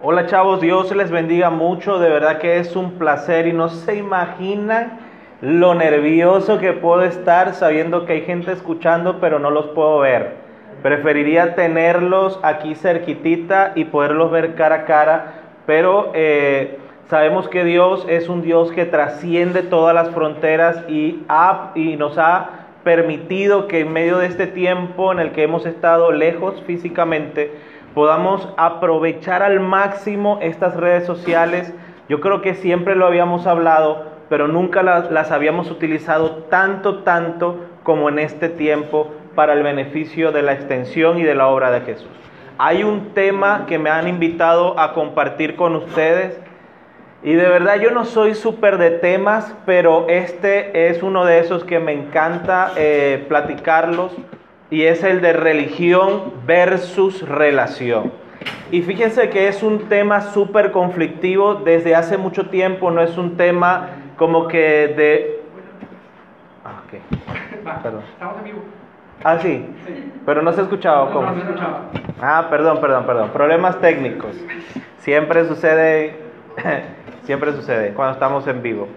[0.00, 3.96] Hola chavos, Dios les bendiga mucho, de verdad que es un placer y no se
[3.96, 4.92] imaginan
[5.40, 10.36] lo nervioso que puedo estar sabiendo que hay gente escuchando pero no los puedo ver.
[10.84, 15.32] Preferiría tenerlos aquí cerquitita y poderlos ver cara a cara,
[15.66, 16.78] pero eh,
[17.10, 21.24] sabemos que Dios es un Dios que trasciende todas las fronteras y,
[21.74, 22.50] y nos ha
[22.84, 27.50] permitido que en medio de este tiempo en el que hemos estado lejos físicamente,
[27.94, 31.72] podamos aprovechar al máximo estas redes sociales.
[32.08, 38.08] Yo creo que siempre lo habíamos hablado, pero nunca las, habíamos utilizado tanto, tanto como
[38.08, 42.10] en este tiempo para el beneficio de la extensión y de la obra de Jesús.
[42.58, 46.40] Hay un tema que me han invitado a compartir con ustedes
[47.22, 51.64] y de verdad yo no soy súper de temas, pero este es uno de esos
[51.64, 54.12] que me encanta eh, platicarlos
[54.70, 58.12] y es el de religión versus relación.
[58.70, 63.36] Y fíjense que es un tema súper conflictivo desde hace mucho tiempo, no es un
[63.36, 65.40] tema como que de...
[66.64, 67.00] Ah, okay.
[67.82, 68.02] Perdón.
[68.12, 68.58] Estamos en vivo.
[69.24, 69.66] Ah, sí.
[70.24, 71.10] Pero no se ha escuchado.
[71.12, 71.30] ¿cómo?
[71.30, 71.78] No.
[72.20, 73.30] Ah, perdón, perdón, perdón.
[73.30, 74.36] Problemas técnicos.
[74.98, 76.16] Siempre sucede,
[77.22, 78.88] siempre sucede cuando estamos en vivo.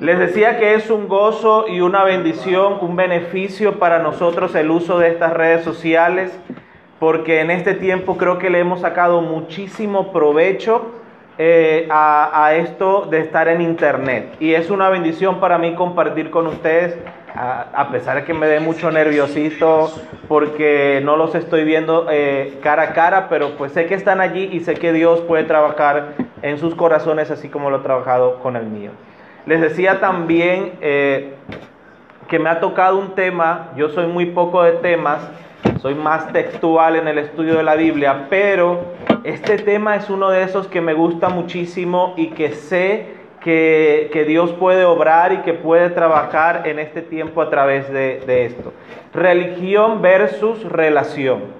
[0.00, 4.98] Les decía que es un gozo y una bendición, un beneficio para nosotros el uso
[4.98, 6.32] de estas redes sociales,
[6.98, 10.92] porque en este tiempo creo que le hemos sacado muchísimo provecho
[11.36, 14.36] eh, a, esto de estar en Internet.
[14.40, 16.96] Y es una bendición para mí compartir con ustedes,
[17.34, 19.92] a, pesar de que me dé mucho nerviosito,
[20.28, 24.48] porque no los estoy viendo eh, cara a cara, pero pues sé que están allí
[24.50, 28.56] y sé que Dios puede trabajar en sus corazones así como lo ha trabajado con
[28.56, 28.92] el mío.
[29.50, 31.34] Les decía también eh,
[32.28, 35.28] que me ha tocado un tema, yo soy muy poco de temas,
[35.82, 38.78] soy más textual en el estudio de la Biblia, pero
[39.24, 43.06] este tema es uno de esos que me gusta muchísimo y que sé
[43.40, 48.72] que, Dios puede obrar y que puede trabajar en este tiempo a través de, esto.
[49.12, 51.58] Religión versus relación.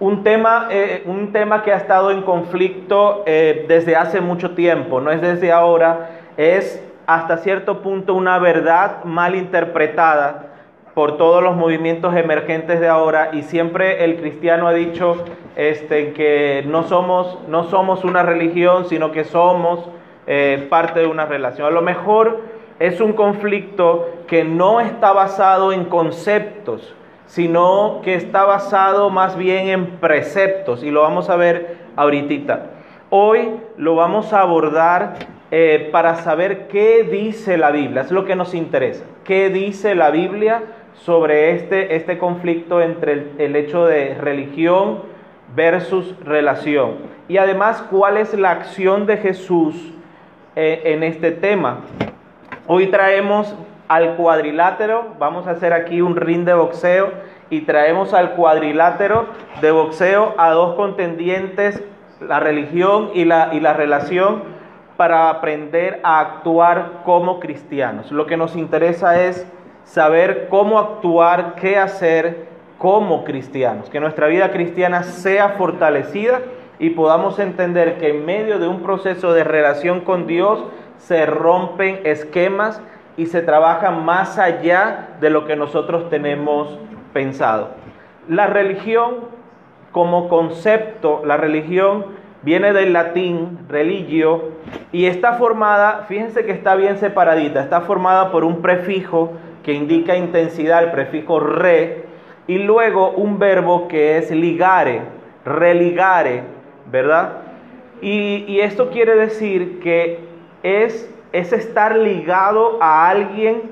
[0.00, 5.00] Un tema, eh, un tema que ha estado en conflicto eh, desde hace mucho tiempo,
[5.00, 6.82] no es desde ahora, es
[7.14, 10.46] hasta cierto punto una verdad mal interpretada
[10.94, 15.24] por todos los movimientos emergentes de ahora y siempre el cristiano ha dicho
[15.56, 19.88] este, que no somos, no somos una religión, sino que somos
[20.28, 21.66] eh, parte de una relación.
[21.66, 22.42] A lo mejor
[22.78, 26.94] es un conflicto que no está basado en conceptos,
[27.26, 32.66] sino que está basado más bien en preceptos y lo vamos a ver ahorita.
[33.10, 38.36] Hoy lo vamos a abordar eh, para saber qué dice la Biblia, es lo que
[38.36, 40.62] nos interesa, qué dice la Biblia
[40.94, 45.02] sobre este, este conflicto entre el, hecho de religión
[45.56, 46.98] versus relación.
[47.26, 49.74] Y además, cuál es la acción de Jesús
[50.54, 51.80] eh, en este tema.
[52.68, 53.52] Hoy traemos
[53.88, 57.10] al cuadrilátero, vamos a hacer aquí un ring de boxeo
[57.50, 59.26] y traemos al cuadrilátero
[59.60, 61.82] de boxeo a dos contendientes,
[62.20, 64.59] la religión y la, y la relación
[65.00, 68.12] para aprender a actuar como cristianos.
[68.12, 69.50] Lo que nos interesa es
[69.84, 76.42] saber cómo actuar, qué hacer como cristianos, que nuestra vida cristiana sea fortalecida
[76.78, 80.62] y podamos entender que en medio de un proceso de relación con Dios
[80.98, 82.82] se rompen esquemas
[83.16, 86.78] y se trabaja más allá de lo que nosotros tenemos
[87.14, 87.70] pensado.
[88.28, 89.14] La religión
[89.92, 94.50] como concepto, la religión viene del latín religio
[94.92, 100.16] y está formada, fíjense que está bien separadita, está formada por un prefijo que indica
[100.16, 102.04] intensidad, el prefijo re,
[102.46, 105.02] y luego un verbo que es ligare,
[105.44, 106.42] religare,
[106.90, 107.32] ¿verdad?
[108.00, 110.20] Y, esto quiere decir que
[110.62, 113.62] es, es estar ligado a alguien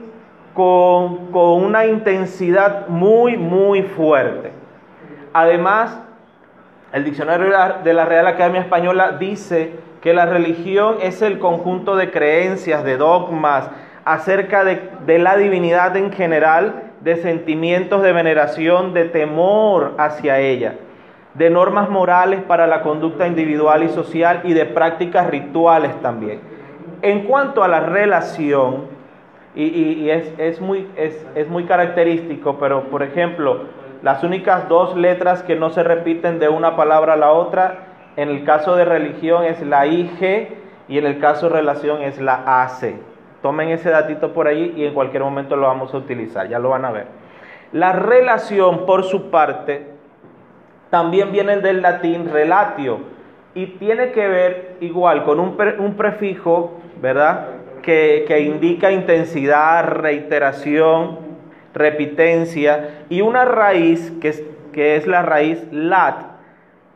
[0.54, 4.52] con, con una intensidad muy, muy fuerte.
[5.32, 5.98] Además,
[6.93, 7.53] el diccionario
[7.84, 12.97] de la Real Academia Española dice que la religión es el conjunto de creencias, de
[12.97, 13.71] dogmas
[14.04, 20.77] acerca de, la divinidad en general, de sentimientos de veneración, de temor hacia ella,
[21.34, 26.41] de normas morales para la conducta individual y social y de prácticas rituales también.
[27.03, 28.86] En cuanto a la relación,
[29.54, 33.65] y, es, muy, es muy característico, pero por ejemplo,
[34.03, 37.78] las únicas dos letras que no se repiten de una palabra a la otra,
[38.16, 40.48] en el caso de religión es la IG
[40.89, 42.95] y en el caso de relación es la AC.
[43.42, 46.71] Tomen ese datito por ahí y en cualquier momento lo vamos a utilizar, ya lo
[46.71, 47.06] van a ver.
[47.72, 49.86] La relación, por su parte,
[50.91, 53.00] también viene del latín relatio
[53.54, 57.48] y tiene que ver igual con un, un prefijo, ¿verdad?
[57.83, 61.28] Que indica intensidad, reiteración,
[61.74, 64.42] repitencia y una raíz que es,
[64.72, 66.22] que es la raíz lat,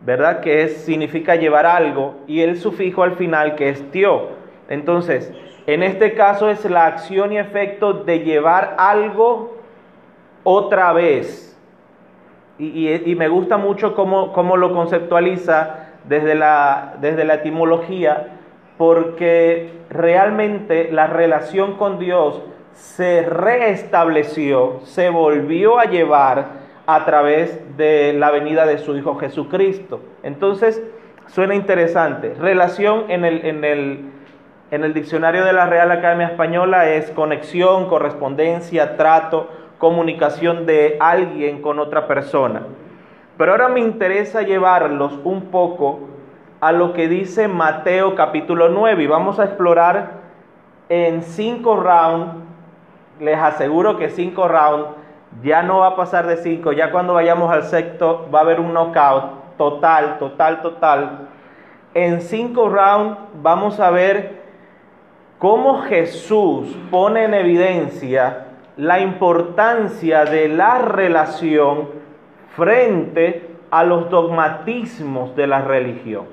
[0.00, 0.40] ¿verdad?
[0.40, 4.30] Que es, significa llevar algo y el sufijo al final que es tio.
[4.68, 5.32] Entonces,
[5.66, 9.58] en este caso es la acción y efecto de llevar algo
[10.44, 11.48] otra vez.
[12.58, 18.38] Y, y, me gusta mucho cómo, cómo lo conceptualiza desde la, desde la etimología,
[18.78, 22.42] porque realmente la relación con Dios
[22.74, 30.00] se reestableció, se volvió a llevar a través de la venida de su Hijo Jesucristo.
[30.22, 30.82] Entonces,
[31.26, 32.34] suena interesante.
[32.34, 34.00] Relación en el, en el,
[34.70, 39.48] en el diccionario de la Real Academia Española es conexión, correspondencia, trato,
[39.78, 42.62] comunicación de alguien con otra persona.
[43.36, 46.00] Pero ahora me interesa llevarlos un poco
[46.60, 50.20] a lo que dice Mateo capítulo 9 y vamos a explorar
[50.88, 52.36] en cinco rounds,
[53.20, 54.88] les aseguro que cinco rounds,
[55.42, 58.60] ya no va a pasar de cinco, ya cuando vayamos al sexto va a haber
[58.60, 61.28] un knockout total, total, total.
[61.94, 64.42] En cinco rounds vamos a ver
[65.38, 71.88] cómo Jesús pone en evidencia la importancia de la relación
[72.56, 76.26] frente a los dogmatismos de la religión.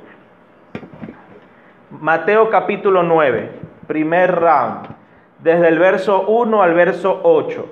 [1.89, 3.51] Mateo capítulo 9,
[3.87, 4.87] primer round,
[5.43, 7.65] desde el verso 1 al verso 8.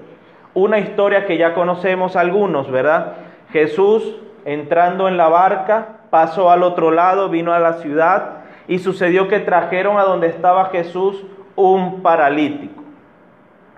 [0.53, 3.13] Una historia que ya conocemos algunos, ¿verdad?
[3.51, 4.15] Jesús
[4.45, 9.39] entrando en la barca, pasó al otro lado, vino a la ciudad y sucedió que
[9.39, 11.23] trajeron a donde estaba Jesús
[11.55, 12.83] un paralítico.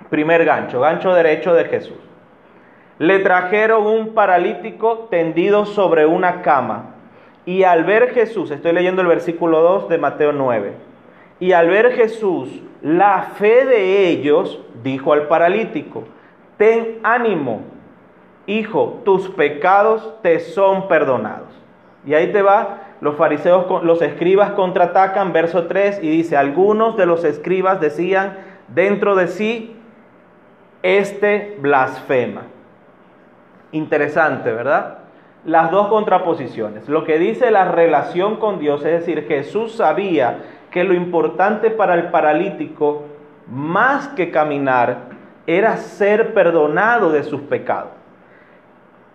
[0.10, 2.10] Primer gancho, gancho derecho de Jesús
[3.00, 6.96] le trajeron un paralítico tendido sobre una cama.
[7.46, 10.74] Y al ver Jesús, estoy leyendo el versículo 2 de Mateo 9,
[11.40, 12.50] y al ver Jesús
[12.82, 16.04] la fe de ellos, dijo al paralítico,
[16.58, 17.62] ten ánimo,
[18.46, 21.48] hijo, tus pecados te son perdonados.
[22.06, 27.06] Y ahí te va, los fariseos, los escribas contraatacan, verso 3, y dice, algunos de
[27.06, 28.38] los escribas decían
[28.70, 29.76] dentro de sí,
[30.82, 32.44] este blasfema.
[33.72, 35.00] Interesante, ¿verdad?
[35.46, 36.88] Las dos contraposiciones.
[36.88, 40.40] Lo que dice la relación con Dios, es decir, Jesús sabía
[40.72, 43.04] que lo importante para el paralítico,
[43.48, 45.10] más que caminar,
[45.48, 47.92] era ser perdonado de sus pecados.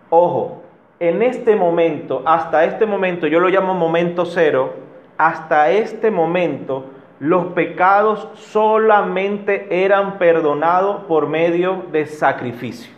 [0.09, 0.63] Ojo,
[0.99, 4.73] en este momento, hasta este momento, yo lo llamo momento cero,
[5.17, 6.85] hasta este momento,
[7.19, 12.93] los pecados solamente eran perdonados por medio de sacrificio.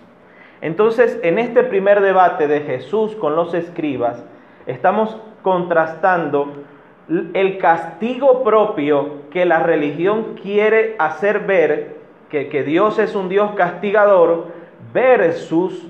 [0.61, 4.23] Entonces, en este primer debate de Jesús con los escribas,
[4.65, 6.51] estamos contrastando
[7.09, 11.97] el castigo propio que la religión quiere hacer ver,
[12.29, 14.47] que, que Dios es un Dios castigador,
[14.93, 15.87] versus,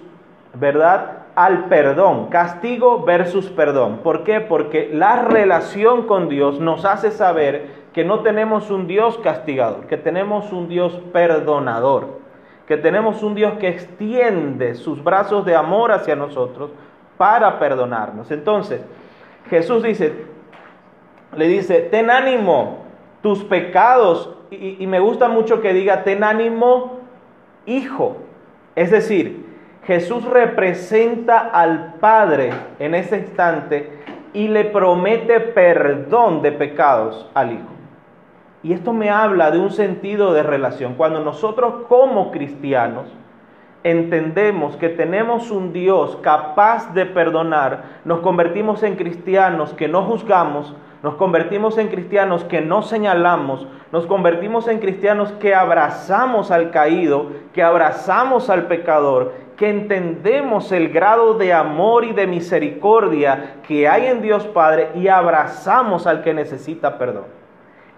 [0.53, 1.23] ¿verdad?
[1.35, 3.99] Al perdón, castigo versus perdón.
[4.03, 4.41] ¿Por qué?
[4.41, 9.97] Porque la relación con Dios nos hace saber que no tenemos un Dios castigador, que
[9.97, 12.17] tenemos un Dios perdonador
[12.67, 16.69] que tenemos un Dios que extiende sus brazos de amor hacia nosotros
[17.17, 18.29] para perdonarnos.
[18.29, 18.81] Entonces,
[19.49, 20.25] Jesús dice,
[21.35, 22.79] le dice, ten ánimo,
[23.21, 26.99] tus pecados, y, me gusta mucho que diga, ten ánimo,
[27.65, 28.17] hijo.
[28.75, 29.45] Es decir,
[29.83, 33.91] Jesús representa al Padre en ese instante
[34.33, 37.69] y le promete perdón de pecados al Hijo.
[38.63, 40.95] Y esto me habla de un sentido de relación.
[40.95, 43.07] Cuando nosotros como cristianos
[43.83, 50.75] entendemos que tenemos un Dios capaz de perdonar, nos convertimos en cristianos que no juzgamos,
[51.03, 57.27] nos convertimos en cristianos que no señalamos, nos convertimos en cristianos que abrazamos al caído,
[57.53, 64.07] que abrazamos al pecador, que entendemos el grado de amor y de misericordia que hay
[64.07, 67.37] en Dios Padre y abrazamos al que necesita perdón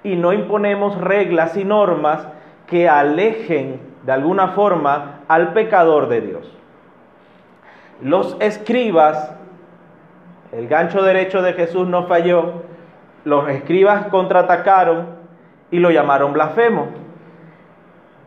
[0.03, 2.27] y no imponemos reglas y normas
[2.67, 6.51] que alejen de alguna forma al pecador de Dios.
[8.01, 9.35] Los escribas,
[10.51, 12.63] el gancho derecho de Jesús no falló,
[13.29, 15.07] los escribas contraatacaron
[15.71, 16.87] y lo llamaron blasfemo.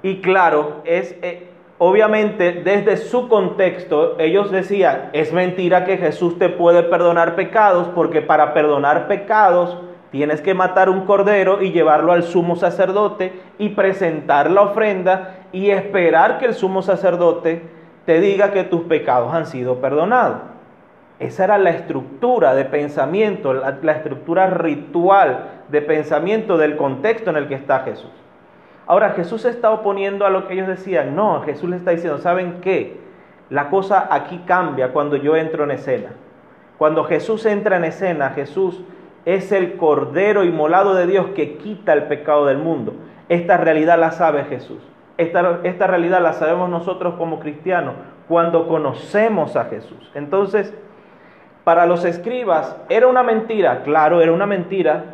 [0.02, 6.48] Y claro, es eh, obviamente desde su contexto ellos decían, es mentira que Jesús te
[6.48, 9.78] puede perdonar pecados porque para perdonar pecados
[10.12, 15.70] Tienes que matar un cordero y llevarlo al sumo sacerdote y presentar la ofrenda y
[15.70, 17.62] esperar que el sumo sacerdote
[18.04, 20.51] te diga que tus pecados han sido perdonados.
[21.22, 27.46] Esa era la estructura de pensamiento, la, estructura ritual de pensamiento del contexto en el
[27.46, 28.10] que está Jesús.
[28.86, 31.14] Ahora Jesús se está oponiendo a lo que ellos decían.
[31.14, 33.00] No, Jesús le está diciendo, ¿saben qué?
[33.50, 36.10] La cosa aquí cambia cuando yo entro en escena.
[36.76, 38.82] Cuando Jesús entra en escena, Jesús
[39.24, 42.94] es el Cordero inmolado de Dios que quita el pecado del mundo.
[43.28, 44.82] Esta realidad la sabe Jesús.
[45.18, 47.94] Esta, esta realidad la sabemos nosotros como cristianos
[48.26, 50.10] cuando conocemos a Jesús.
[50.14, 50.74] Entonces,
[51.64, 55.04] para los escribas era una mentira, claro, era una mentira.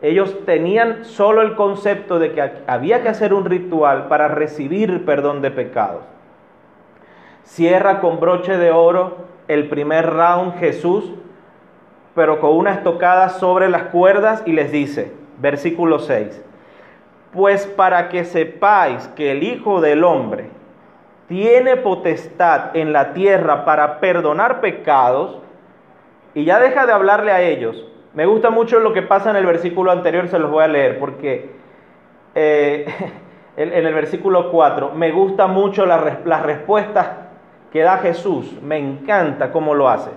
[0.00, 5.42] Ellos tenían solo el concepto de que había que hacer un ritual para recibir perdón
[5.42, 6.02] de pecados.
[7.44, 11.12] Cierra con broche de oro el primer round Jesús,
[12.14, 16.42] pero con una estocada sobre las cuerdas y les dice, versículo 6,
[17.32, 20.50] pues para que sepáis que el Hijo del Hombre
[21.28, 25.38] tiene potestad en la tierra para perdonar pecados,
[26.34, 27.84] y ya deja de hablarle a ellos.
[28.14, 30.98] Me gusta mucho lo que pasa en el versículo anterior, se los voy a leer,
[30.98, 31.50] porque
[32.34, 32.86] eh,
[33.56, 37.08] en, el versículo 4 me gusta mucho las respuestas
[37.72, 38.60] que da Jesús.
[38.62, 40.10] Me encanta cómo lo hace.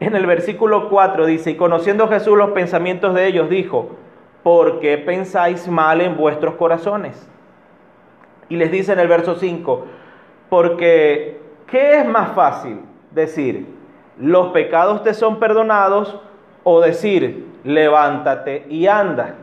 [0.00, 3.96] En el versículo 4 dice, y conociendo Jesús los pensamientos de ellos, dijo,
[4.42, 7.28] ¿por qué pensáis mal en vuestros corazones?
[8.48, 9.84] Y les dice en el verso 5,
[10.48, 13.77] porque ¿qué es más fácil decir?
[14.20, 16.18] Los pecados te son perdonados
[16.64, 19.34] o decir, levántate y anda.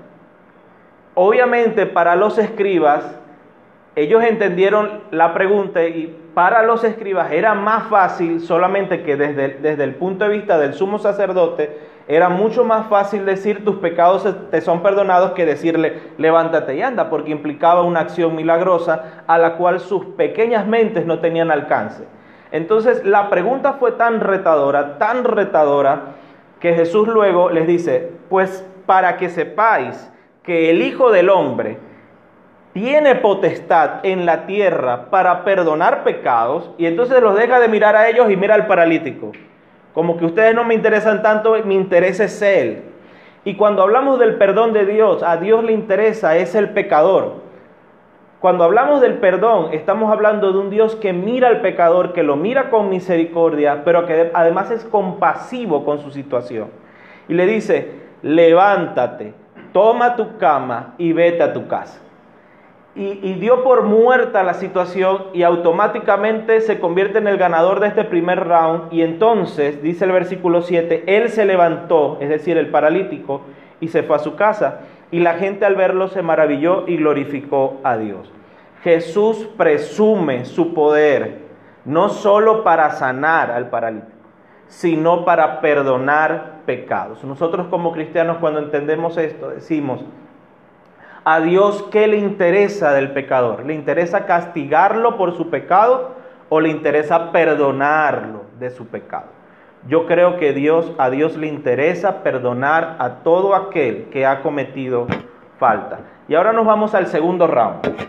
[1.13, 3.19] Obviamente para los escribas,
[3.95, 9.83] ellos entendieron la pregunta y para los escribas era más fácil solamente que desde, desde
[9.85, 14.61] el punto de vista del sumo sacerdote, era mucho más fácil decir tus pecados te
[14.61, 19.79] son perdonados que decirle levántate y anda, porque implicaba una acción milagrosa a la cual
[19.79, 22.05] sus pequeñas mentes no tenían alcance.
[22.51, 26.15] Entonces la pregunta fue tan retadora, tan retadora,
[26.59, 30.11] que Jesús luego les dice, pues para que sepáis
[30.43, 31.77] que el Hijo del Hombre
[32.73, 38.09] tiene potestad en la tierra para perdonar pecados, y entonces los deja de mirar a
[38.09, 39.31] ellos y mira al paralítico.
[39.93, 42.83] Como que ustedes no me interesan tanto, mi interés es Él.
[43.45, 47.44] Y cuando hablamos del perdón de Dios, a Dios le interesa, es el pecador.
[48.45, 52.35] Cuando hablamos del perdón, estamos hablando de un Dios que mira al pecador, que lo
[52.35, 56.67] mira con misericordia, pero que además es compasivo con su situación.
[57.27, 57.89] Y le dice,
[58.21, 59.33] levántate,
[59.73, 61.99] toma tu cama y vete a tu casa.
[62.93, 68.03] Y, dio por muerta la situación y automáticamente se convierte en el ganador de este
[68.03, 68.93] primer round.
[68.93, 73.41] Y entonces, dice el versículo 7, él se levantó, es decir, el paralítico,
[73.79, 74.81] y se fue a su casa.
[75.09, 78.34] Y la gente al verlo se maravilló y glorificó a Dios.
[78.85, 81.39] Jesús presume su poder
[81.85, 84.11] no solo para sanar al paralítico,
[84.67, 87.23] sino para perdonar pecados.
[87.23, 90.05] Nosotros como cristianos cuando entendemos esto decimos,
[91.23, 93.65] a Dios qué le interesa del pecador?
[93.65, 96.11] ¿Le interesa castigarlo por su pecado
[96.49, 99.29] o le interesa perdonarlo de su pecado?
[99.87, 105.07] Yo creo que Dios a Dios le interesa perdonar a todo aquel que ha cometido
[105.57, 106.01] falta.
[106.27, 108.05] Y ahora nos vamos al segundo round.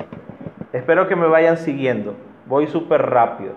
[0.73, 2.15] Espero que me vayan siguiendo.
[2.47, 3.53] Voy súper rápido.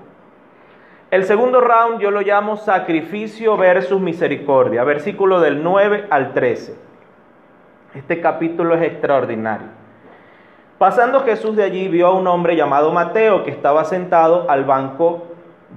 [1.12, 6.75] El segundo round yo lo llamo sacrificio versus misericordia, versículo del 9 al 13.
[7.96, 9.68] Este capítulo es extraordinario.
[10.78, 15.24] Pasando Jesús de allí vio a un hombre llamado Mateo que estaba sentado al banco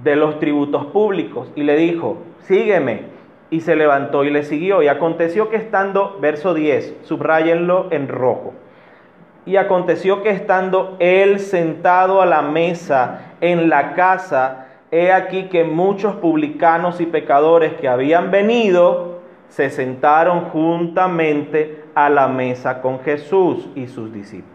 [0.03, 3.11] de los tributos públicos y le dijo, sígueme.
[3.49, 4.81] Y se levantó y le siguió.
[4.81, 8.53] Y aconteció que estando, verso 10, subrayenlo en rojo.
[9.45, 15.63] Y aconteció que estando él sentado a la mesa en la casa, he aquí que
[15.63, 19.19] muchos publicanos y pecadores que habían venido
[19.49, 24.53] se sentaron juntamente a la mesa con Jesús y sus discípulos.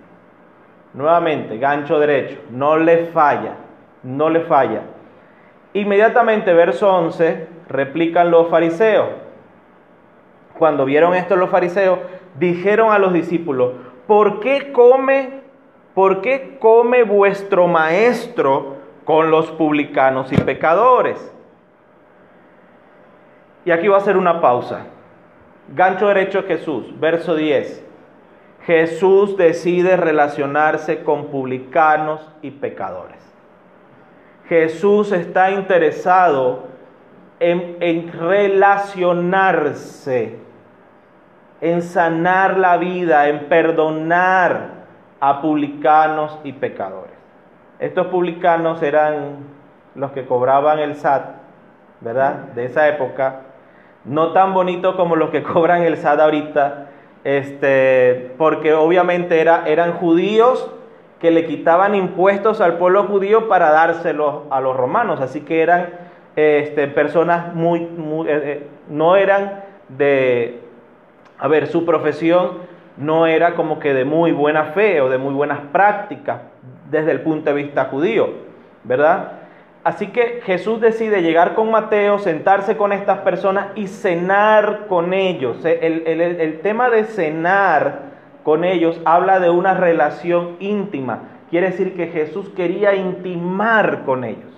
[0.95, 3.55] Nuevamente, gancho derecho, no le falla,
[4.03, 4.83] no le falla.
[5.75, 9.09] Inmediatamente, verso 11, replican los fariseos.
[10.59, 11.99] Cuando vieron esto los fariseos,
[12.39, 13.73] dijeron a los discípulos,
[14.09, 15.43] ¿por qué come,
[15.95, 21.33] por qué come vuestro maestro con los publicanos y pecadores?
[23.65, 24.87] Y aquí va a ser una pausa.
[25.69, 27.85] Gancho derecho Jesús, verso 10.
[28.65, 33.19] Jesús decide relacionarse con publicanos y pecadores.
[34.49, 36.69] Jesús está interesado
[37.41, 40.48] en, en relacionarse
[41.61, 44.79] en sanar la vida, en perdonar
[45.21, 47.17] a publicanos y pecadores.
[47.79, 49.39] Estos publicanos eran
[49.95, 51.39] los que cobraban el SAT
[52.01, 52.35] ¿verdad?
[52.55, 53.41] De esa época,
[54.05, 56.87] no tan bonito como los que cobran el SAT ahorita,
[57.25, 60.71] este, porque obviamente era, eran judíos
[61.19, 65.89] que le quitaban impuestos al pueblo judío para dárselos a los romanos, así que eran
[66.37, 70.63] este, personas muy, muy eh, eh, no eran de,
[71.39, 72.59] a ver, su profesión
[72.97, 76.41] no era como que de muy buena fe o de muy buenas prácticas
[76.91, 78.29] desde el punto de vista judío,
[78.85, 79.33] ¿verdad?
[79.85, 85.65] Así que Jesús decide llegar con Mateo, sentarse con estas personas y cenar con ellos.
[85.65, 88.01] El, el, tema de cenar
[88.43, 91.21] con ellos habla de una relación íntima.
[91.49, 94.53] Quiere decir que Jesús quería intimar con ellos.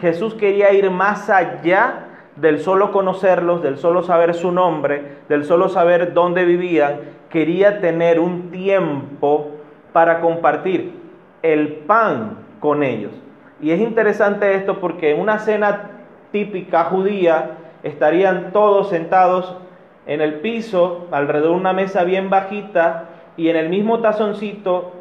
[0.00, 2.03] Jesús quería ir más allá
[2.36, 7.00] del solo conocerlos, del solo saber su nombre, del solo saber dónde vivían.
[7.30, 9.50] Quería tener un tiempo
[9.92, 10.92] para compartir
[11.42, 13.12] el pan con ellos.
[13.60, 15.90] Y es interesante esto porque en una cena
[16.32, 19.56] típica judía estarían todos sentados
[20.06, 23.04] en el piso, alrededor de una mesa bien bajita,
[23.36, 24.92] y en el mismo tazoncito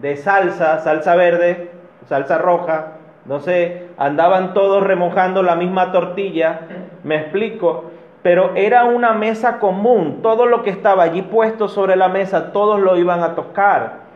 [0.00, 1.70] de salsa, salsa verde,
[2.06, 2.97] salsa roja,
[3.28, 6.60] no sé, andaban todos remojando la misma tortilla,
[7.04, 7.84] me explico,
[8.22, 12.80] pero era una mesa común, todo lo que estaba allí puesto sobre la mesa, todos
[12.80, 14.08] lo iban a tocar.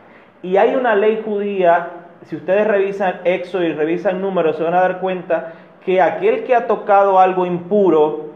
[0.43, 1.91] Y hay una ley judía,
[2.25, 5.53] si ustedes revisan Éxodo y revisan números, se van a dar cuenta
[5.85, 8.33] que aquel que ha tocado algo impuro,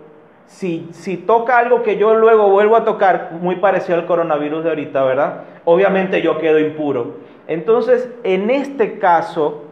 [0.47, 4.71] si, si toca algo que yo luego vuelvo a tocar, muy parecido al coronavirus de
[4.71, 5.41] ahorita, ¿verdad?
[5.65, 7.15] Obviamente yo quedo impuro.
[7.49, 9.66] Entonces, en este caso,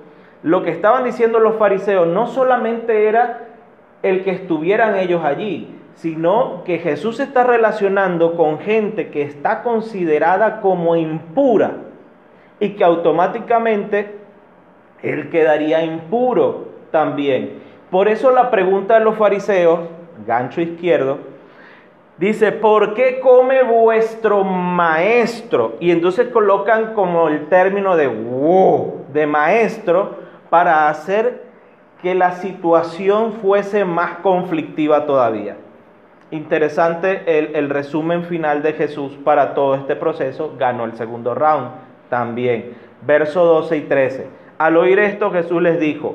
[0.44, 3.48] lo que estaban diciendo los fariseos no solamente era
[4.02, 9.62] el que estuvieran ellos allí, sino que Jesús se está relacionando con gente que está
[9.62, 11.76] considerada como impura
[12.60, 14.18] y que automáticamente
[15.02, 17.60] él quedaría impuro también.
[17.90, 19.80] Por eso la pregunta de los fariseos,
[20.26, 21.20] gancho izquierdo,
[22.18, 25.76] dice, ¿por qué come vuestro maestro?
[25.80, 30.23] Y entonces colocan como el término de wow, de maestro,
[30.54, 31.42] para hacer
[32.00, 35.56] que la situación fuese más conflictiva todavía.
[36.30, 41.70] Interesante el, resumen final de Jesús para todo este proceso, ganó el segundo round
[42.08, 42.74] también.
[43.04, 44.28] Verso 12 y 13.
[44.56, 46.14] Al oír esto Jesús les dijo,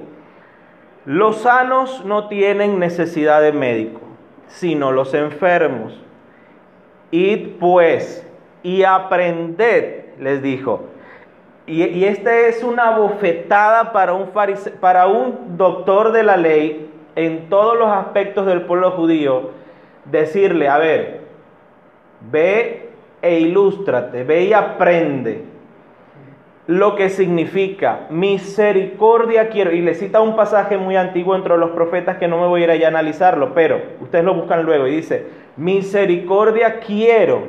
[1.04, 4.00] los sanos no tienen necesidad de médico,
[4.48, 6.02] sino los enfermos.
[7.12, 8.26] Id pues
[8.64, 10.86] y aprended, les dijo.
[11.70, 14.32] Y, esta es una bofetada para un,
[14.80, 19.52] para un doctor de la ley en todos los aspectos del pueblo judío,
[20.06, 21.22] decirle, a ver,
[22.32, 22.90] ve
[23.22, 25.44] e ilústrate, ve y aprende
[26.66, 29.72] lo que significa misericordia quiero.
[29.72, 32.64] Y le cita un pasaje muy antiguo entre los profetas que no me voy a
[32.64, 37.44] ir allá a analizarlo, pero ustedes lo buscan luego y dice, misericordia quiero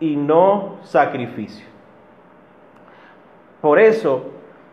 [0.00, 1.67] y no sacrificio.
[3.60, 4.24] Por eso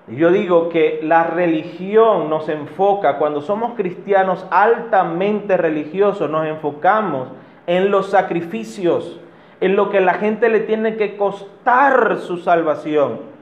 [0.07, 7.29] yo digo que la religión nos enfoca, cuando somos cristianos altamente religiosos, nos enfocamos
[7.65, 9.19] en los sacrificios,
[9.61, 13.33] en lo que la gente le tiene que costar su salvación.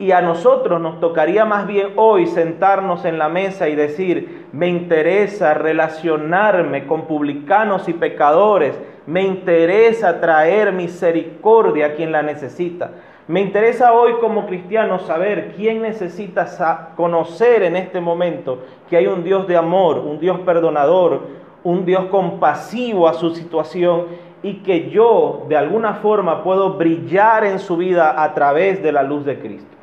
[0.00, 4.68] Y a nosotros nos tocaría más bien hoy sentarnos en la mesa y decir, me
[4.68, 12.90] interesa relacionarme con publicanos y pecadores, me interesa traer misericordia a quien la necesita.
[13.28, 19.24] Me interesa hoy como cristiano saber quién necesita conocer en este momento que hay un
[19.24, 21.22] Dios de amor, un Dios perdonador,
[21.64, 24.06] un Dios compasivo a su situación
[24.44, 29.02] y que yo de alguna forma puedo brillar en su vida a través de la
[29.02, 29.76] luz de Cristo.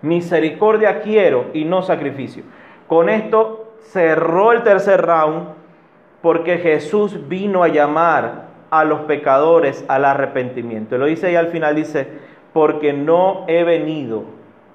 [0.00, 2.44] Misericordia quiero y no sacrificio.
[2.86, 5.48] Con esto cerró el tercer round
[6.20, 10.96] porque Jesús vino a llamar a los pecadores al arrepentimiento.
[10.96, 12.08] Lo dice ahí al final, dice,
[12.54, 14.24] porque no he venido.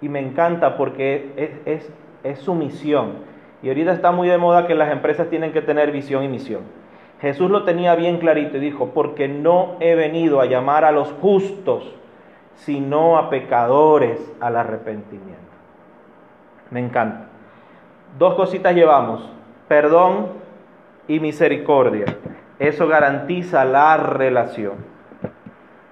[0.01, 1.91] Y me encanta porque es, es,
[2.23, 3.13] es su misión.
[3.63, 6.61] Y ahorita está muy de moda que las empresas tienen que tener visión y misión.
[7.21, 11.11] Jesús lo tenía bien clarito y dijo, porque no he venido a llamar a los
[11.13, 11.91] justos,
[12.53, 15.41] sino a pecadores al arrepentimiento.
[16.69, 17.29] Me encanta.
[18.19, 19.27] Dos cositas llevamos,
[19.67, 20.27] perdón
[21.07, 22.05] y misericordia.
[22.59, 24.75] Eso garantiza la relación.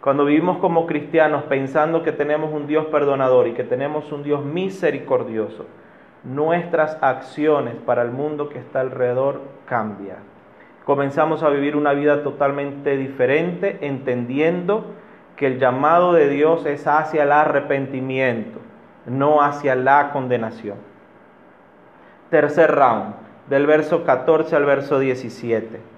[0.01, 4.43] Cuando vivimos como cristianos pensando que tenemos un Dios perdonador y que tenemos un Dios
[4.43, 5.65] misericordioso,
[6.23, 10.17] nuestras acciones para el mundo que está alrededor cambian.
[10.85, 14.85] Comenzamos a vivir una vida totalmente diferente, entendiendo
[15.35, 18.59] que el llamado de Dios es hacia el arrepentimiento,
[19.05, 20.77] no hacia la condenación.
[22.29, 23.15] Tercer round,
[23.49, 25.94] del verso 14 al verso 17.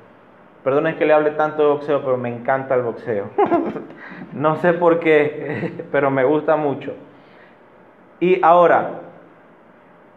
[0.67, 3.29] Perdonen que le hable tanto de boxeo, pero me encanta el boxeo.
[4.33, 6.93] no sé por qué, pero me gusta mucho.
[8.19, 8.99] Y ahora,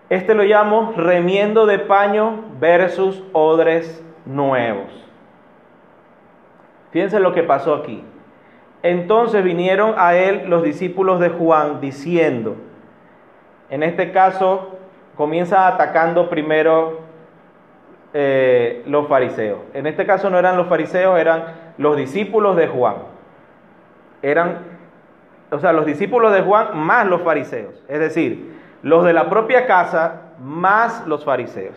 [0.09, 4.91] este lo llamo remiendo de paño versus odres nuevos.
[6.91, 8.03] Fíjense lo que pasó aquí.
[8.83, 12.57] Entonces vinieron a él los discípulos de Juan diciendo,
[13.69, 14.81] en este caso
[15.15, 17.00] comienza atacando primero
[18.13, 19.61] eh, los fariseos.
[19.73, 21.45] En este caso no eran los fariseos, eran
[21.79, 22.97] los discípulos de Juan.
[24.23, 24.59] Eran,
[25.51, 27.83] o sea, los discípulos de Juan más los fariseos.
[27.89, 31.77] Es decir, los de la propia casa más los fariseos.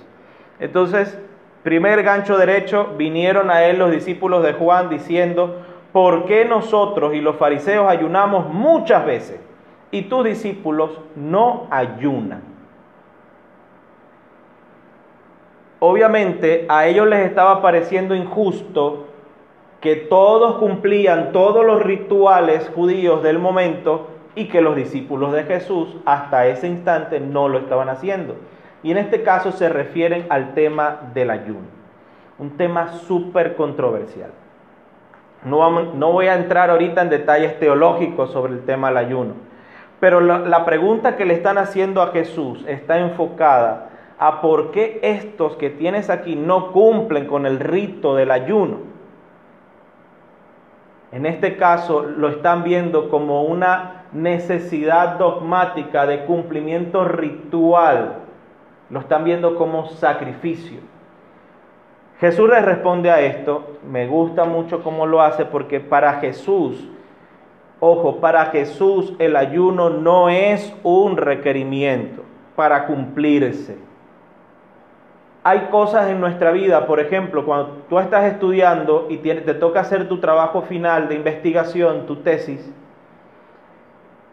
[0.60, 1.20] Entonces,
[1.62, 7.22] primer gancho derecho, vinieron a él los discípulos de Juan diciendo, ¿por qué nosotros y
[7.22, 9.40] los fariseos ayunamos muchas veces
[9.92, 12.53] y tus discípulos no ayunan?
[15.86, 19.08] Obviamente a ellos les estaba pareciendo injusto
[19.82, 25.98] que todos cumplían todos los rituales judíos del momento y que los discípulos de Jesús
[26.06, 28.38] hasta ese instante no lo estaban haciendo.
[28.82, 31.68] Y en este caso se refieren al tema del ayuno,
[32.40, 34.32] un tema súper controversial.
[35.44, 39.34] No, voy a entrar ahorita en detalles teológicos sobre el tema del ayuno,
[40.00, 43.90] pero la pregunta que le están haciendo a Jesús está enfocada
[44.26, 48.78] a por qué estos que tienes aquí no cumplen con el rito del ayuno.
[51.12, 58.20] En este caso lo están viendo como una necesidad dogmática de cumplimiento ritual.
[58.90, 60.80] Lo están viendo como sacrificio.
[62.22, 63.76] Jesús les responde a esto.
[63.86, 66.90] Me gusta mucho cómo lo hace porque para Jesús,
[67.82, 72.24] ojo, para Jesús el ayuno no es un requerimiento
[72.56, 73.92] para cumplirse
[75.44, 80.08] hay cosas en nuestra vida, por ejemplo, cuando tú estás estudiando y te toca hacer
[80.08, 82.74] tu trabajo final de investigación, tu tesis,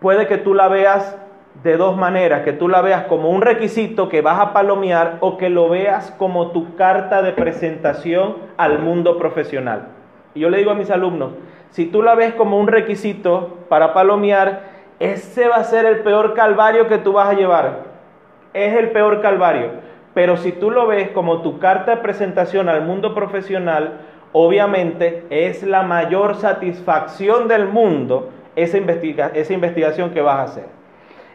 [0.01, 1.19] puede que tú la veas
[1.65, 5.37] de dos maneras, que tú la veas como un requisito que vas a palomear o
[5.37, 9.89] que lo veas como tu carta de presentación al mundo profesional.
[10.37, 11.33] Yo le digo a mis alumnos,
[11.71, 14.71] si tú la ves como un requisito para palomear,
[15.01, 17.91] ese va a ser el peor calvario que tú vas a llevar.
[18.53, 22.83] Es el peor calvario pero si tú lo ves como tu carta de presentación al
[22.83, 24.01] mundo profesional,
[24.33, 30.81] obviamente es la mayor satisfacción del mundo esa, esa investigación que vas a hacer.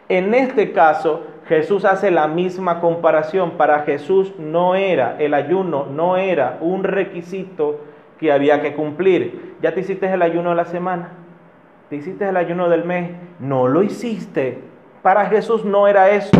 [0.08, 3.52] En este caso, Jesús hace la misma comparación.
[3.52, 7.80] Para Jesús no era el ayuno, no era un requisito
[8.18, 9.56] que había que cumplir.
[9.62, 11.10] ¿Ya te hiciste el ayuno de la semana?
[11.88, 13.10] ¿Te hiciste el ayuno del mes?
[13.38, 14.58] No lo hiciste.
[15.02, 16.36] Para Jesús no era eso.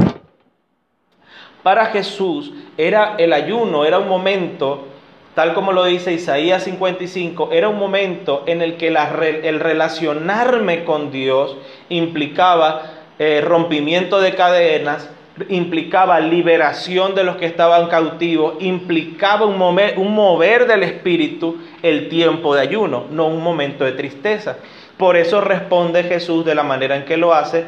[1.67, 4.87] Para Jesús era el ayuno, era un momento,
[5.35, 11.11] tal como lo dice Isaías 55, era un momento en el que el relacionarme con
[11.11, 11.57] Dios
[11.89, 12.83] implicaba
[13.19, 15.11] eh, rompimiento de cadenas,
[15.49, 22.61] implicaba liberación de los que estaban cautivos, implicaba un mover del espíritu el tiempo de
[22.61, 24.59] ayuno, no un momento de tristeza.
[24.97, 27.65] Por eso responde Jesús de la manera en que lo hace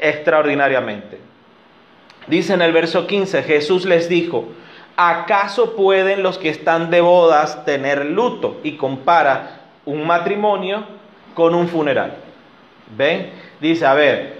[0.00, 1.27] extraordinariamente.
[2.28, 4.44] Dice en el verso 15, Jesús les dijo,
[4.96, 8.58] ¿acaso pueden los que están de bodas tener luto?
[8.62, 10.84] Y compara un matrimonio
[11.34, 12.16] con un funeral.
[12.96, 13.30] ¿Ven?
[13.60, 14.38] Dice, a ver,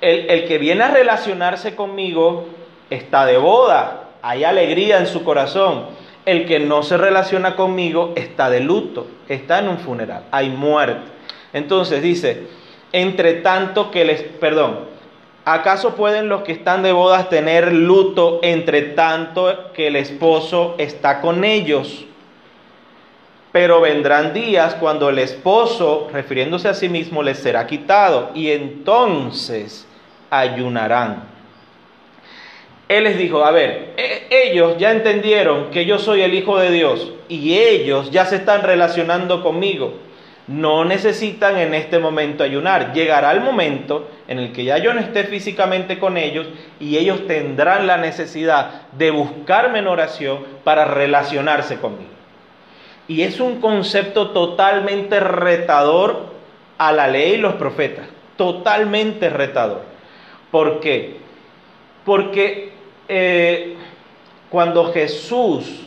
[0.00, 2.46] el, el que viene a relacionarse conmigo
[2.90, 5.86] está de boda, hay alegría en su corazón.
[6.24, 11.10] El que no se relaciona conmigo está de luto, está en un funeral, hay muerte.
[11.52, 12.46] Entonces dice,
[12.92, 14.80] entre tanto que les, perdón,
[15.50, 21.22] ¿Acaso pueden los que están de bodas tener luto entre tanto que el esposo está
[21.22, 22.04] con ellos?
[23.50, 29.88] Pero vendrán días cuando el esposo, refiriéndose a sí mismo, les será quitado y entonces
[30.28, 31.22] ayunarán.
[32.86, 36.70] Él les dijo, a ver, e-, ellos ya entendieron que yo soy el Hijo de
[36.72, 39.94] Dios y ellos ya se están relacionando conmigo
[40.48, 42.94] no necesitan en este momento ayunar.
[42.94, 46.46] Llegará el momento en el que ya yo no esté físicamente con ellos
[46.80, 52.10] y ellos tendrán la necesidad de buscarme en oración para relacionarse conmigo.
[53.06, 56.32] Y es un concepto totalmente retador
[56.78, 58.06] a la ley y los profetas,
[58.36, 59.82] totalmente retador.
[60.50, 61.18] ¿Por qué?
[62.06, 62.72] Porque
[63.06, 63.76] eh,
[64.48, 65.86] cuando Jesús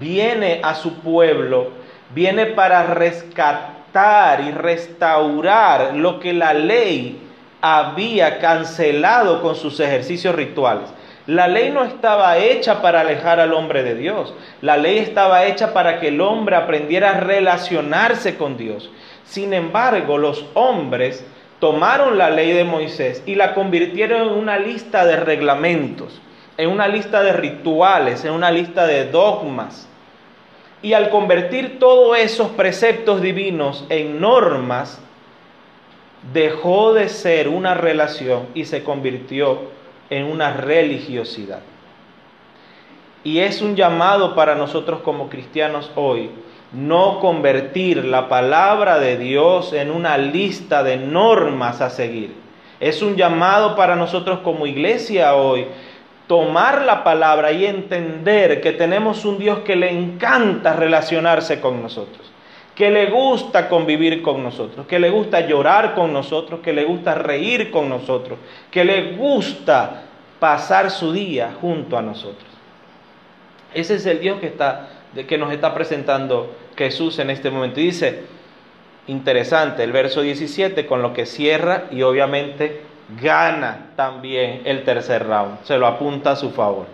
[0.00, 1.70] viene a su pueblo,
[2.12, 7.20] viene para rescatar y restaurar lo que la ley
[7.60, 10.88] había cancelado con sus ejercicios rituales.
[11.26, 14.34] La ley no estaba hecha para alejar al hombre de Dios.
[14.62, 18.90] La ley estaba hecha para que el hombre aprendiera a relacionarse con Dios.
[19.24, 21.24] Sin embargo, los hombres
[21.60, 26.20] tomaron la ley de Moisés y la convirtieron en una lista de reglamentos,
[26.56, 29.86] en una lista de rituales, en una lista de dogmas.
[30.82, 35.00] Y al convertir todos esos preceptos divinos en normas,
[36.32, 39.60] dejó de ser una relación y se convirtió
[40.10, 41.60] en una religiosidad.
[43.24, 46.30] Y es un llamado para nosotros como cristianos hoy,
[46.72, 52.34] no convertir la palabra de Dios en una lista de normas a seguir.
[52.80, 55.66] Es un llamado para nosotros como iglesia hoy,
[56.26, 62.32] tomar la palabra y entender que tenemos un Dios que le encanta relacionarse con nosotros
[62.74, 67.14] que le gusta convivir con nosotros, que le gusta llorar con nosotros, que le gusta
[67.14, 68.38] reír con nosotros,
[68.70, 70.04] que le gusta
[70.38, 72.48] pasar su día junto a nosotros.
[73.74, 74.88] Ese es el Dios que, está,
[75.28, 77.78] que nos está presentando Jesús en este momento.
[77.80, 78.24] Y dice,
[79.06, 82.82] interesante, el verso 17 con lo que cierra y obviamente
[83.20, 86.86] gana también el tercer round, se lo apunta a su favor.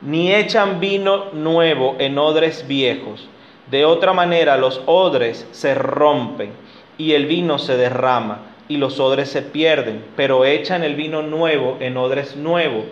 [0.00, 3.28] Ni echan vino nuevo en odres viejos
[3.70, 6.50] de otra manera los odres se rompen
[6.98, 11.78] y el vino se derrama y los odres se pierden, pero echan el vino nuevo
[11.80, 12.84] en odres nuevos,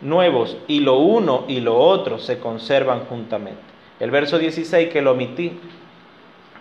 [0.00, 3.60] nuevos y lo uno y lo otro se conservan juntamente.
[4.00, 5.52] El verso 16 que lo omití,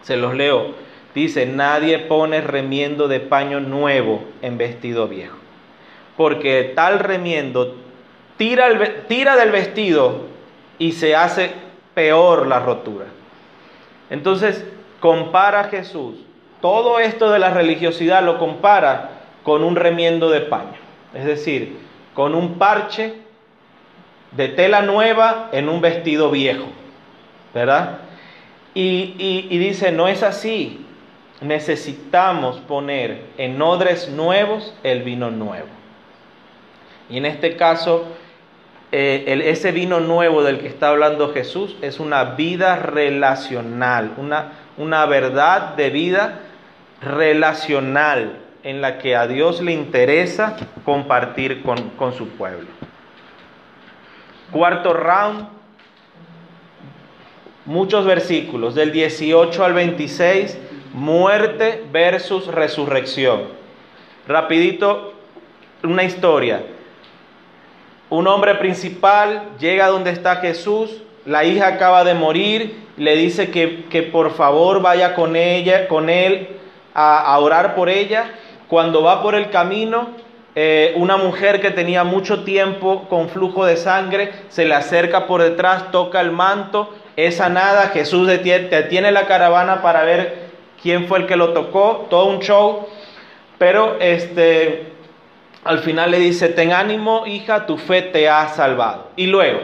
[0.02, 0.76] se los leo,
[1.16, 5.38] dice, nadie pone remiendo de paño nuevo en vestido viejo,
[6.18, 7.76] porque tal remiendo
[8.38, 8.68] tira,
[9.08, 10.28] tira del vestido
[10.80, 11.52] y se hace
[11.94, 13.06] peor la rotura.
[14.10, 14.66] Entonces,
[15.00, 16.16] compara Jesús
[16.64, 19.10] todo esto de la religiosidad, lo compara
[19.44, 20.78] con un remiendo de paño,
[21.14, 21.78] es decir,
[22.14, 23.16] con un parche
[24.32, 26.68] de tela nueva en un vestido viejo,
[27.54, 27.98] ¿verdad?
[28.74, 29.14] Y,
[29.50, 30.86] y dice, no es así,
[31.42, 35.68] necesitamos poner en odres nuevos el vino nuevo.
[37.10, 38.06] Y en este caso,
[38.92, 45.06] eh, ese vino nuevo del que está hablando Jesús es una vida relacional, una, una
[45.08, 46.42] verdad de vida
[47.02, 52.68] relacional en la que a Dios le interesa compartir con, con su pueblo.
[54.52, 55.48] Cuarto round,
[57.66, 60.58] muchos versículos, del 18 al 26,
[60.94, 63.46] muerte versus resurrección.
[64.28, 65.16] Rapidito,
[65.82, 66.64] una historia
[68.14, 74.04] un hombre principal llega donde está Jesús, la hija acaba de morir, le dice que,
[74.04, 76.48] por favor vaya con ella, con él
[76.94, 78.26] a, orar por ella.
[78.68, 80.10] Cuando va por el camino,
[80.54, 85.42] eh, una mujer que tenía mucho tiempo con flujo de sangre se le acerca por
[85.42, 90.50] detrás, toca el manto, es sanada, Jesús detiene la caravana para ver
[90.84, 92.88] quién fue el que lo tocó, todo un show,
[93.58, 94.93] pero este
[95.64, 99.08] al final le dice, ten ánimo, hija, tu fe te ha salvado.
[99.16, 99.62] Y luego,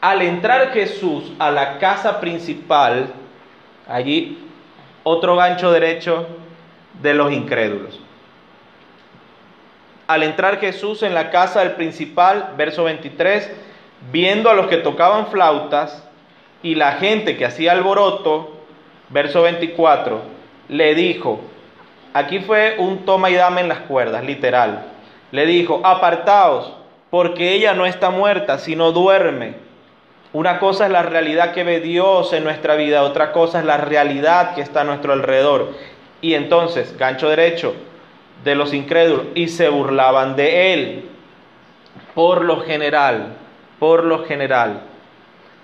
[0.00, 3.06] al entrar Jesús a la casa principal,
[3.88, 4.38] allí
[5.04, 6.26] otro gancho derecho
[7.00, 8.00] de los incrédulos.
[10.08, 13.50] Al entrar Jesús en la casa del principal, verso 23,
[14.10, 16.04] viendo a los que tocaban flautas
[16.62, 18.64] y la gente que hacía alboroto,
[19.10, 20.20] verso 24,
[20.68, 21.40] le dijo,
[22.12, 24.97] aquí fue un toma y dame en las cuerdas, literal
[25.30, 26.72] le dijo, apartaos,
[27.10, 29.54] porque ella no está muerta, sino duerme.
[30.32, 33.78] Una cosa es la realidad que ve Dios en nuestra vida, otra cosa es la
[33.78, 35.72] realidad que está a nuestro alrededor.
[36.20, 37.74] Y entonces, gancho derecho
[38.44, 41.08] de los incrédulos, y se burlaban de él.
[42.14, 43.34] Por lo general,
[43.78, 44.82] por lo general,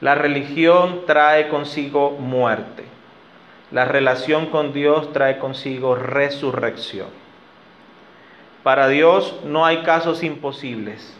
[0.00, 2.85] la religión trae consigo muerte.
[3.70, 7.24] La relación con Dios trae consigo resurrección.
[8.64, 11.14] Para Dios no hay casos imposibles.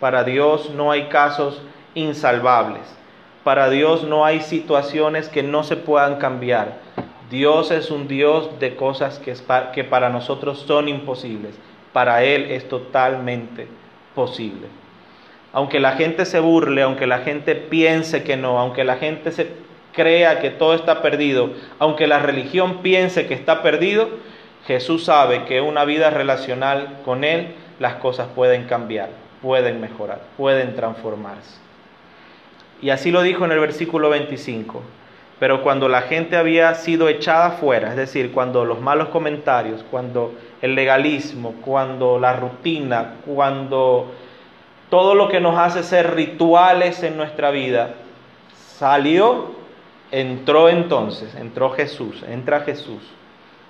[0.00, 1.62] Para Dios no hay casos
[1.94, 2.82] insalvables.
[3.42, 6.74] Para Dios no hay situaciones que no se puedan cambiar.
[7.30, 11.58] Dios es un Dios de cosas que, para nosotros son imposibles.
[11.94, 13.66] Para Él es totalmente
[14.14, 14.66] posible.
[15.54, 19.48] Aunque la gente se burle, aunque la gente piense que no, aunque la gente se
[19.94, 24.10] crea que todo está perdido, aunque la religión piense que está perdido,
[24.66, 29.08] Jesús sabe que una vida relacional con Él, las cosas pueden cambiar,
[29.40, 31.58] pueden mejorar, pueden transformarse.
[32.80, 34.82] Y así lo dijo en el versículo 25.
[35.38, 40.34] Pero cuando la gente había sido echada fuera, es decir, cuando los malos comentarios, cuando
[40.60, 44.12] el legalismo, cuando la rutina, cuando
[44.90, 47.94] todo lo que nos hace ser rituales en nuestra vida,
[48.56, 49.52] salió,
[50.10, 53.02] entró entonces, entró Jesús, entra Jesús.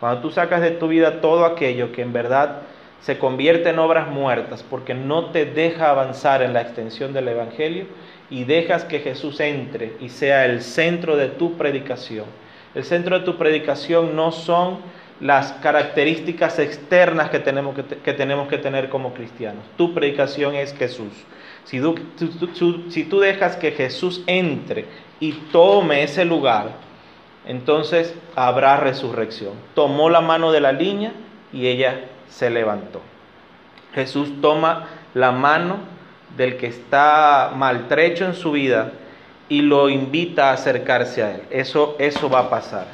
[0.00, 2.62] Cuando tú sacas de tu vida todo aquello que en verdad
[3.00, 7.86] se convierte en obras muertas porque no te deja avanzar en la extensión del Evangelio
[8.30, 12.26] y dejas que Jesús entre y sea el centro de tu predicación.
[12.74, 14.78] El centro de tu predicación no son
[15.20, 19.64] las características externas que tenemos que, tenemos que tener como cristianos.
[19.76, 21.12] Tu predicación es Jesús.
[21.64, 21.96] Si tú,
[22.88, 24.84] si tú dejas que Jesús entre
[25.18, 26.87] y tome ese lugar,
[27.46, 29.54] entonces habrá resurrección.
[29.74, 31.12] Tomó la mano de la niña
[31.52, 33.00] y ella se levantó.
[33.94, 35.78] Jesús toma la mano
[36.36, 38.92] del que está maltrecho en su vida
[39.48, 41.42] y lo invita a acercarse a él.
[41.50, 42.86] Eso, eso va a pasar.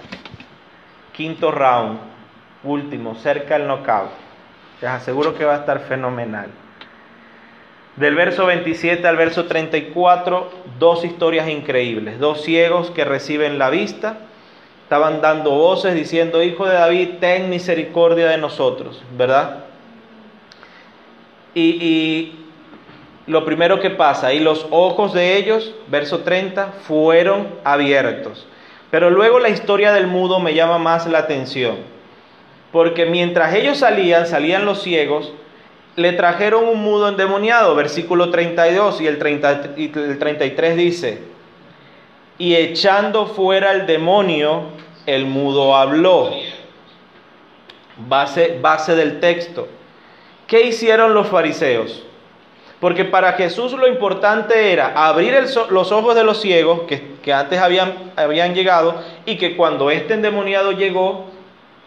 [1.12, 1.98] Quinto round,
[2.62, 4.10] último, cerca del knockout.
[4.80, 6.48] Les aseguro que va a estar fenomenal.
[7.96, 12.18] Del verso 27 al verso 34, dos historias increíbles.
[12.18, 14.18] Dos ciegos que reciben la vista
[14.94, 19.64] estaban dando voces diciendo, Hijo de David, ten misericordia de nosotros, ¿verdad?
[21.52, 22.34] Y,
[23.26, 28.46] lo primero que pasa, y los ojos de ellos, verso 30, fueron abiertos.
[28.92, 31.78] Pero luego la historia del mudo me llama más la atención,
[32.70, 35.32] porque mientras ellos salían, salían los ciegos,
[35.96, 41.18] le trajeron un mudo endemoniado, versículo 32 y el, 30, y el 33 dice,
[42.38, 46.30] y echando fuera el demonio, el mudo habló.
[47.96, 49.68] Base, base del texto.
[50.46, 52.04] ¿Qué hicieron los fariseos?
[52.80, 55.34] Porque para Jesús lo importante era abrir
[55.70, 60.14] los ojos de los ciegos que, que antes habían, habían llegado y que cuando este
[60.14, 61.26] endemoniado llegó,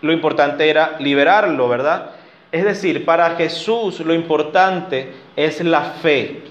[0.02, 2.12] lo importante era liberarlo, ¿verdad?
[2.52, 6.44] Es decir, para Jesús lo importante es la fe,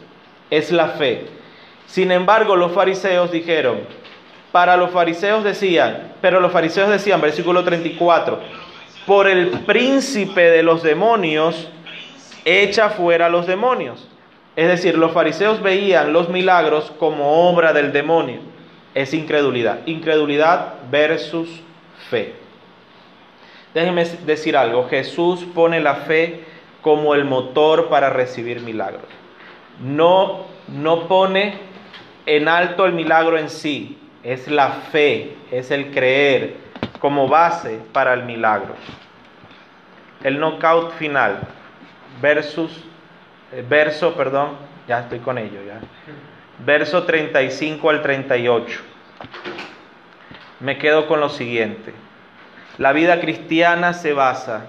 [0.51, 1.27] es la fe.
[1.87, 3.81] Sin embargo, los fariseos dijeron,
[4.57, 8.41] para los fariseos decían, pero los fariseos decían, versículo 34,
[9.07, 11.69] por el príncipe de los demonios,
[12.43, 14.09] echa fuera los demonios.
[14.57, 18.39] Es decir, los fariseos veían los milagros como obra del demonio.
[18.95, 19.81] Es incredulidad.
[19.85, 21.51] Incredulidad versus
[22.09, 22.33] fe.
[23.75, 24.89] Déjenme decir algo.
[24.89, 26.45] Jesús pone la fe
[26.81, 29.05] como el motor para recibir milagros.
[29.85, 31.59] No, no pone
[32.25, 36.57] en alto el milagro en sí, es la fe, es el creer
[36.99, 38.75] como base para el milagro.
[40.25, 41.39] El knockout final,
[42.21, 42.73] versus,
[43.53, 44.57] eh, verso, perdón,
[44.89, 45.79] ya estoy con ello, ya.
[46.65, 48.81] Verso 35 al 38.
[50.59, 51.93] Me quedo con lo siguiente.
[52.79, 54.67] La vida cristiana se basa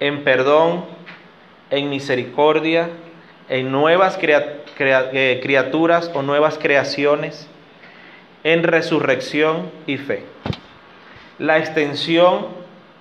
[0.00, 0.84] en perdón,
[1.70, 2.90] en misericordia,
[3.48, 7.48] en nuevas eh, criaturas o nuevas creaciones,
[8.46, 10.22] en resurrección y fe.
[11.40, 12.46] La extensión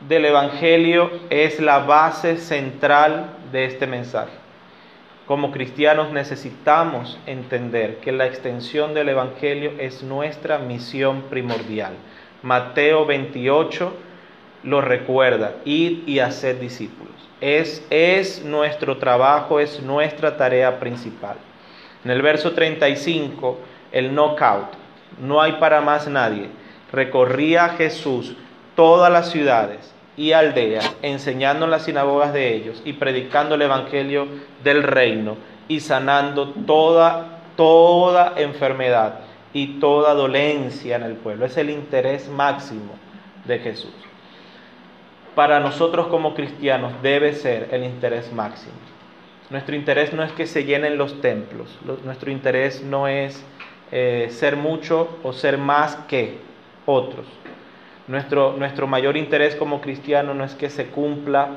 [0.07, 4.33] del Evangelio es la base central de este mensaje.
[5.27, 11.93] Como cristianos necesitamos entender que la extensión del Evangelio es nuestra misión primordial.
[12.41, 13.93] Mateo 28
[14.63, 17.13] lo recuerda, id y haced discípulos.
[17.39, 21.35] Es, es nuestro trabajo, es nuestra tarea principal.
[22.03, 23.59] En el verso 35,
[23.91, 24.84] el knockout,
[25.19, 26.49] no hay para más nadie.
[26.91, 28.35] Recorría Jesús
[28.75, 34.27] todas las ciudades y aldeas, enseñando en las sinagogas de ellos y predicando el evangelio
[34.63, 39.21] del reino y sanando toda toda enfermedad
[39.53, 41.45] y toda dolencia en el pueblo.
[41.45, 42.93] Es el interés máximo
[43.45, 43.93] de Jesús
[45.35, 48.73] para nosotros como cristianos debe ser el interés máximo.
[49.49, 53.43] Nuestro interés no es que se llenen los templos, nuestro interés no es
[53.97, 56.39] eh, ser mucho o ser más que
[56.85, 57.25] otros.
[58.09, 61.51] Nuestro, nuestro mayor interés como cristiano no es que se cumpla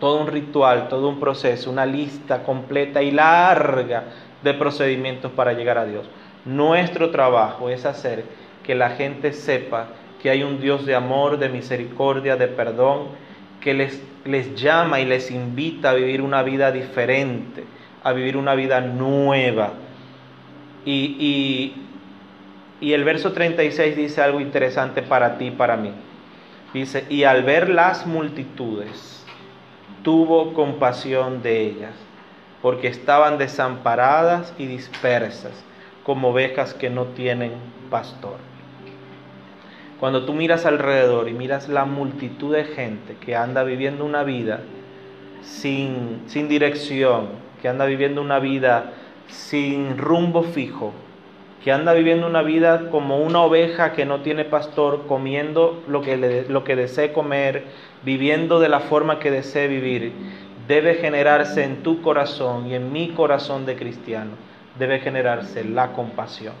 [0.00, 4.02] todo un ritual, todo un proceso, una lista completa y larga
[4.42, 6.10] de procedimientos para llegar a Dios.
[6.44, 8.24] Nuestro trabajo es hacer
[8.64, 9.86] que la gente sepa
[10.20, 13.10] que hay un Dios de amor, de misericordia, de perdón,
[13.60, 17.62] que les, les llama y les invita a vivir una vida diferente,
[18.02, 19.85] a vivir una vida nueva.
[20.86, 21.74] Y,
[22.80, 25.90] y, el verso 36 dice algo interesante para ti y para mí.
[26.72, 29.24] Dice, y al ver las multitudes,
[30.02, 31.94] tuvo compasión de ellas,
[32.62, 35.64] porque estaban desamparadas y dispersas,
[36.04, 37.52] como ovejas que no tienen
[37.90, 38.36] pastor.
[39.98, 44.60] Cuando tú miras alrededor y miras la multitud de gente que anda viviendo una vida
[45.42, 47.28] sin, sin dirección,
[47.60, 48.92] que anda viviendo una vida
[49.28, 50.92] sin rumbo fijo,
[51.62, 56.46] que anda viviendo una vida como una oveja que no tiene pastor, comiendo lo que,
[56.48, 57.64] lo que desee comer,
[58.02, 60.12] viviendo de la forma que desee vivir,
[60.68, 64.32] debe generarse en tu corazón y en mi corazón de cristiano,
[64.78, 66.54] debe generarse la compasión.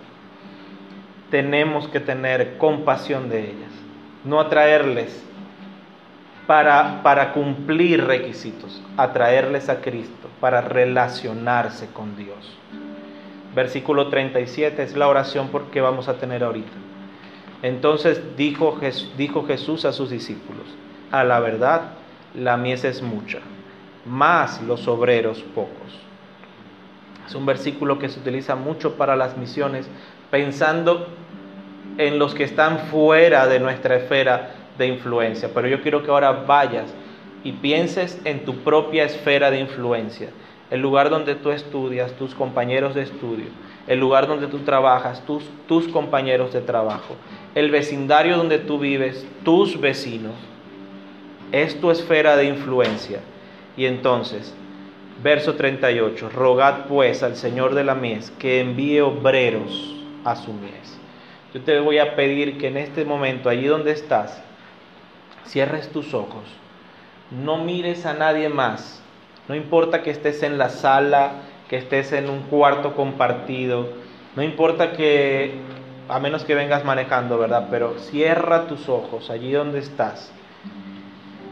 [1.30, 3.72] Tenemos que tener compasión de ellas,
[4.24, 5.25] no atraerles
[6.46, 12.56] para, cumplir requisitos, atraerles a Cristo, para relacionarse con Dios.
[13.54, 16.76] Versículo 37 es la oración que vamos a tener ahorita.
[17.62, 18.78] Entonces dijo,
[19.16, 20.66] dijo Jesús a sus discípulos,
[21.10, 21.82] a la verdad,
[22.34, 23.38] la mies es mucha,
[24.04, 26.00] más los obreros pocos.
[27.26, 29.88] Es un versículo que se utiliza mucho para las misiones,
[30.30, 31.08] pensando
[31.98, 35.50] en los que están fuera de nuestra esfera de influencia.
[35.52, 36.92] Pero yo quiero que ahora vayas
[37.44, 40.30] y pienses en tu propia esfera de influencia,
[40.70, 43.46] el lugar donde tú estudias, tus compañeros de estudio,
[43.86, 47.14] el lugar donde tú trabajas, tus, tus compañeros de trabajo,
[47.54, 50.34] el vecindario donde tú vives, tus vecinos.
[51.52, 53.20] Es tu esfera de influencia.
[53.76, 54.52] Y entonces,
[55.22, 60.98] verso 38, rogad pues al Señor de la mies que envíe obreros a su mies.
[61.54, 64.42] Yo te voy a pedir que en este momento, allí donde estás,
[65.46, 66.44] cierres tus ojos,
[67.30, 69.02] no mires a nadie más,
[69.48, 71.32] no importa que estés en la sala,
[71.68, 73.88] que estés en un cuarto compartido,
[74.36, 75.54] no importa que,
[76.08, 77.68] a menos que vengas manejando, ¿verdad?
[77.70, 80.30] Pero cierra tus ojos allí donde estás.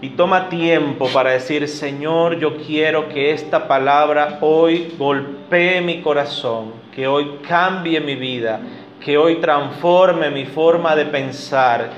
[0.02, 6.74] Y toma tiempo para decir, Señor, yo quiero que esta palabra hoy golpee mi corazón,
[6.94, 8.60] que hoy cambie mi vida,
[9.00, 11.88] que hoy transforme mi forma de pensar,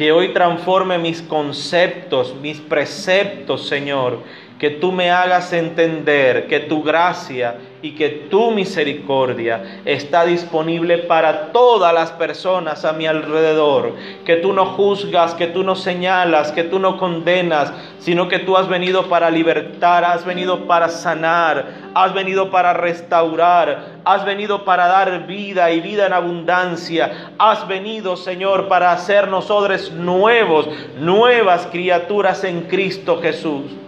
[0.00, 4.20] que hoy transforme mis conceptos, mis preceptos, Señor,
[4.60, 11.50] que tú me hagas entender que tu gracia y que tu misericordia está disponible para
[11.50, 13.94] todas las personas a mi alrededor,
[14.26, 18.54] que tú no juzgas, que tú no señalas, que tú no condenas, sino que tú
[18.54, 24.88] has venido para libertar, has venido para sanar, has venido para restaurar, has venido para
[24.88, 32.44] dar vida y vida en abundancia, has venido, Señor, para hacernos odres nuevos, nuevas criaturas
[32.44, 33.79] en Cristo Jesús.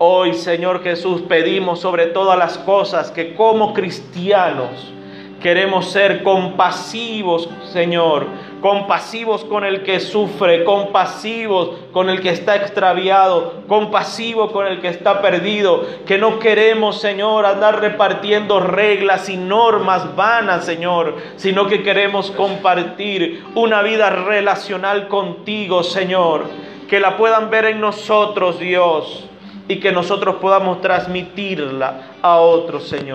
[0.00, 4.92] Hoy, Señor Jesús, pedimos sobre todas las cosas que como cristianos
[5.42, 8.28] queremos ser compasivos, Señor,
[8.60, 14.86] compasivos con el que sufre, compasivos con el que está extraviado, compasivos con el que
[14.86, 21.82] está perdido, que no queremos, Señor, andar repartiendo reglas y normas vanas, Señor, sino que
[21.82, 26.44] queremos compartir una vida relacional contigo, Señor,
[26.88, 29.27] que la puedan ver en nosotros, Dios
[29.68, 33.06] y que nosotros podamos transmitirla a otros, Señor.